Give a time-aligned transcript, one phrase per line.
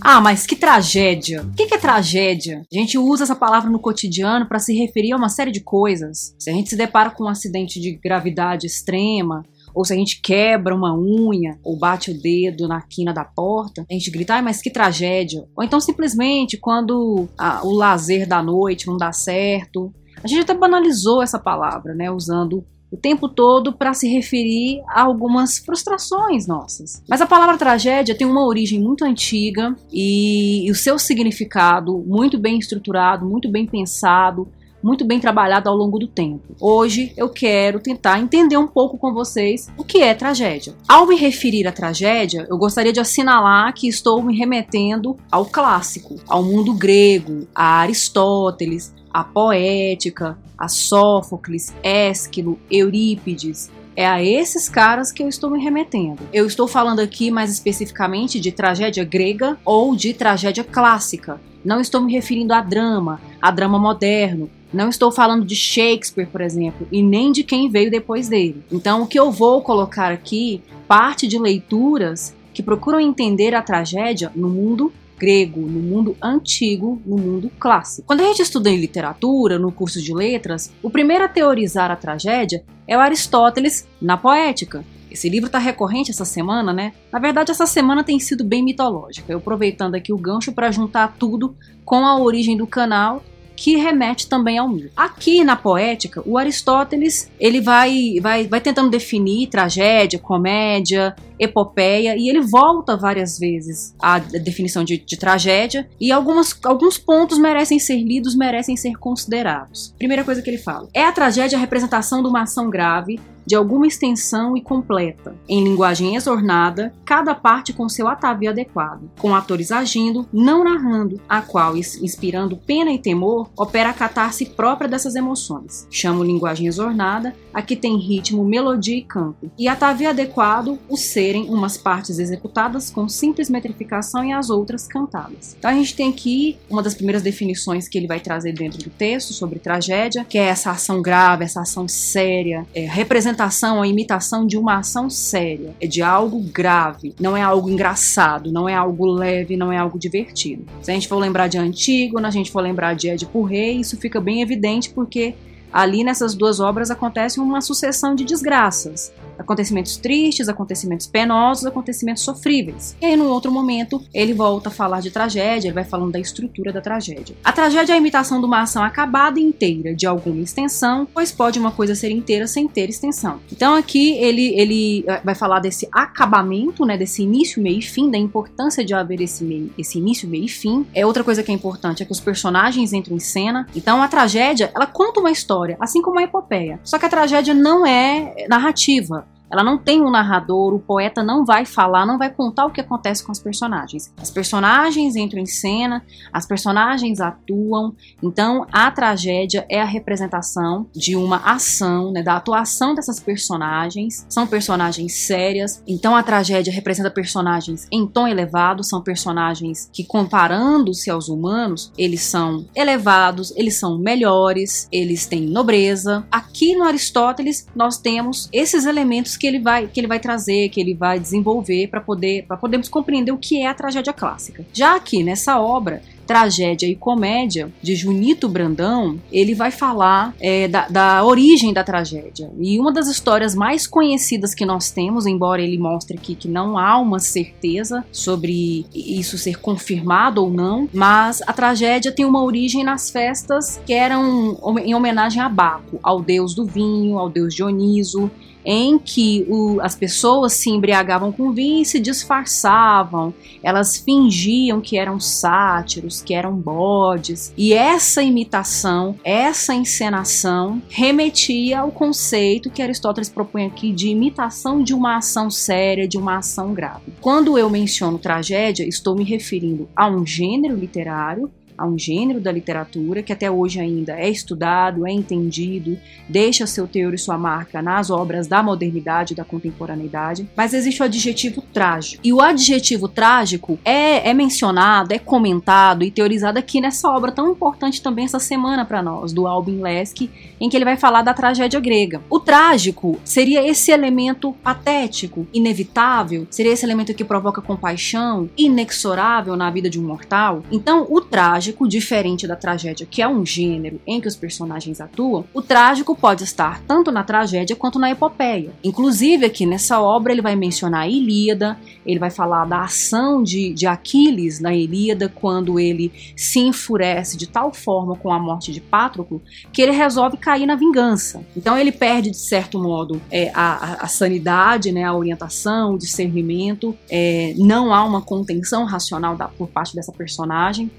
[0.00, 1.42] Ah, mas que tragédia!
[1.42, 2.62] O que é tragédia?
[2.72, 6.36] A gente usa essa palavra no cotidiano para se referir a uma série de coisas.
[6.38, 9.42] Se a gente se depara com um acidente de gravidade extrema,
[9.74, 13.84] ou se a gente quebra uma unha ou bate o dedo na quina da porta,
[13.90, 15.44] a gente grita, ai, mas que tragédia.
[15.56, 19.92] Ou então simplesmente quando a, o lazer da noite não dá certo.
[20.22, 22.64] A gente até banalizou essa palavra, né, usando
[22.94, 27.02] o tempo todo para se referir a algumas frustrações nossas.
[27.08, 32.38] Mas a palavra tragédia tem uma origem muito antiga e, e o seu significado muito
[32.38, 34.46] bem estruturado, muito bem pensado,
[34.84, 36.54] muito bem trabalhado ao longo do tempo.
[36.60, 40.74] Hoje eu quero tentar entender um pouco com vocês o que é tragédia.
[40.86, 46.16] Ao me referir à tragédia, eu gostaria de assinalar que estou me remetendo ao clássico,
[46.28, 53.70] ao mundo grego, a Aristóteles, a poética, a Sófocles, Ésquilo, Eurípides.
[53.96, 56.24] É a esses caras que eu estou me remetendo.
[56.30, 61.40] Eu estou falando aqui mais especificamente de tragédia grega ou de tragédia clássica.
[61.64, 64.50] Não estou me referindo a drama, a drama moderno.
[64.74, 68.64] Não estou falando de Shakespeare, por exemplo, e nem de quem veio depois dele.
[68.72, 74.32] Então, o que eu vou colocar aqui parte de leituras que procuram entender a tragédia
[74.34, 78.06] no mundo grego, no mundo antigo, no mundo clássico.
[78.08, 81.96] Quando a gente estuda em literatura, no curso de letras, o primeiro a teorizar a
[81.96, 84.84] tragédia é o Aristóteles na Poética.
[85.08, 86.92] Esse livro está recorrente essa semana, né?
[87.12, 89.32] Na verdade, essa semana tem sido bem mitológica.
[89.32, 93.22] Eu aproveitando aqui o gancho para juntar tudo com a origem do canal
[93.56, 94.90] que remete também ao mito.
[94.96, 102.28] Aqui na poética, o Aristóteles ele vai, vai, vai tentando definir tragédia, comédia, epopeia e
[102.28, 107.96] ele volta várias vezes à definição de, de, tragédia e algumas, alguns pontos merecem ser
[107.96, 109.94] lidos, merecem ser considerados.
[109.98, 113.54] Primeira coisa que ele fala: é a tragédia a representação de uma ação grave de
[113.54, 119.70] alguma extensão e completa, em linguagem exornada, cada parte com seu atavio adequado, com atores
[119.70, 125.86] agindo, não narrando, a qual, inspirando pena e temor, opera a catarse própria dessas emoções.
[125.90, 131.48] Chamo linguagem exornada a que tem ritmo, melodia e canto, e atavio adequado o serem
[131.48, 135.56] umas partes executadas com simples metrificação e as outras cantadas.
[135.58, 138.90] Então a gente tem aqui uma das primeiras definições que ele vai trazer dentro do
[138.90, 143.88] texto sobre tragédia, que é essa ação grave, essa ação séria, é, representa representação, a
[143.88, 148.74] imitação de uma ação séria, é de algo grave, não é algo engraçado, não é
[148.74, 150.64] algo leve, não é algo divertido.
[150.82, 153.96] Se a gente for lembrar de Antígona, a gente for lembrar de Édipo Rei, isso
[153.96, 155.34] fica bem evidente porque
[155.72, 162.96] ali nessas duas obras acontece uma sucessão de desgraças acontecimentos tristes, acontecimentos penosos, acontecimentos sofríveis.
[163.00, 166.20] E aí, num outro momento, ele volta a falar de tragédia, ele vai falando da
[166.20, 167.36] estrutura da tragédia.
[167.44, 171.58] A tragédia é a imitação de uma ação acabada inteira, de alguma extensão, pois pode
[171.58, 173.40] uma coisa ser inteira sem ter extensão.
[173.52, 178.10] Então, aqui ele, ele eh, vai falar desse acabamento, né, desse início, meio e fim,
[178.10, 180.86] da importância de haver esse, meio, esse início, meio e fim.
[180.94, 183.66] É outra coisa que é importante é que os personagens entram em cena.
[183.74, 186.80] Então, a tragédia, ela conta uma história, assim como a epopeia.
[186.84, 189.23] Só que a tragédia não é narrativa.
[189.54, 192.80] Ela não tem um narrador, o poeta não vai falar, não vai contar o que
[192.80, 194.12] acontece com as personagens.
[194.20, 201.14] As personagens entram em cena, as personagens atuam, então a tragédia é a representação de
[201.14, 204.26] uma ação, né, da atuação dessas personagens.
[204.28, 211.08] São personagens sérias, então a tragédia representa personagens em tom elevado, são personagens que, comparando-se
[211.10, 216.26] aos humanos, eles são elevados, eles são melhores, eles têm nobreza.
[216.28, 220.80] Aqui no Aristóteles, nós temos esses elementos que ele vai, que ele vai trazer, que
[220.80, 224.64] ele vai desenvolver para poder para podermos compreender o que é a tragédia clássica.
[224.72, 230.88] Já aqui nessa obra, Tragédia e Comédia, de Junito Brandão, ele vai falar é, da,
[230.88, 232.50] da, origem da tragédia.
[232.58, 236.78] E uma das histórias mais conhecidas que nós temos, embora ele mostre aqui que não
[236.78, 242.82] há uma certeza sobre isso ser confirmado ou não, mas a tragédia tem uma origem
[242.82, 248.30] nas festas que eram em homenagem a Baco, ao deus do vinho, ao deus Dioniso
[248.64, 254.96] em que o, as pessoas se embriagavam com vinho e se disfarçavam, elas fingiam que
[254.96, 263.28] eram sátiros, que eram bodes, e essa imitação, essa encenação remetia ao conceito que Aristóteles
[263.28, 267.12] propõe aqui de imitação de uma ação séria, de uma ação grave.
[267.20, 272.52] Quando eu menciono tragédia, estou me referindo a um gênero literário a um gênero da
[272.52, 275.98] literatura que até hoje ainda é estudado, é entendido,
[276.28, 281.04] deixa seu teor e sua marca nas obras da modernidade da contemporaneidade, mas existe o
[281.04, 282.20] adjetivo trágico.
[282.24, 287.50] E o adjetivo trágico é, é mencionado, é comentado e teorizado aqui nessa obra tão
[287.50, 290.30] importante também essa semana para nós, do Albin Leski,
[290.60, 292.20] em que ele vai falar da tragédia grega.
[292.30, 299.70] O trágico seria esse elemento patético, inevitável, seria esse elemento que provoca compaixão, inexorável na
[299.70, 300.62] vida de um mortal.
[300.70, 305.44] Então, o trágico, diferente da tragédia, que é um gênero em que os personagens atuam,
[305.52, 308.72] o trágico pode estar tanto na tragédia quanto na epopeia.
[308.82, 313.72] Inclusive, aqui nessa obra, ele vai mencionar a Ilíada, ele vai falar da ação de,
[313.72, 318.80] de Aquiles na Ilíada, quando ele se enfurece de tal forma com a morte de
[318.80, 321.44] Patroclo que ele resolve cair na vingança.
[321.56, 326.96] Então, ele perde, de certo modo, é, a, a, sanidade, né, a orientação, o discernimento,
[327.10, 330.90] é, não há uma contenção racional da, por parte dessa personagem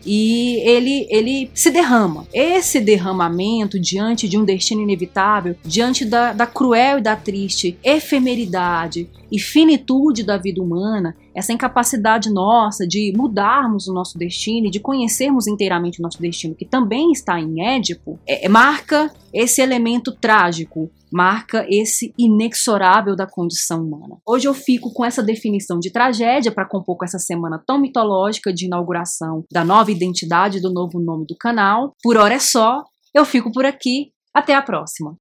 [0.56, 2.28] ele, ele se derrama.
[2.34, 9.10] Esse derramamento diante de um destino inevitável, diante da, da cruel e da triste efemeridade
[9.31, 14.80] e finitude da vida humana, essa incapacidade nossa de mudarmos o nosso destino e de
[14.80, 20.90] conhecermos inteiramente o nosso destino, que também está em Édipo, é, marca esse elemento trágico,
[21.12, 24.18] marca esse inexorável da condição humana.
[24.26, 28.54] Hoje eu fico com essa definição de tragédia para compor com essa semana tão mitológica
[28.54, 31.94] de inauguração da nova identidade do novo nome do canal.
[32.02, 32.84] Por hora é só,
[33.14, 34.12] eu fico por aqui.
[34.34, 35.16] Até a próxima!